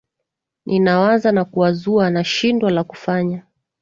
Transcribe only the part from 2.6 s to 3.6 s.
la kufanya